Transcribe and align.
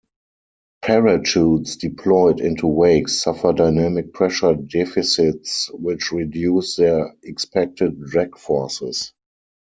Parachutes 0.81 1.75
deployed 1.75 2.39
into 2.39 2.65
wakes 2.65 3.21
suffer 3.21 3.53
dynamic 3.53 4.11
pressure 4.13 4.55
deficits 4.55 5.69
which 5.73 6.11
reduce 6.11 6.75
their 6.77 7.13
expected 7.21 8.01
drag 8.07 8.35
forces. 8.35 9.13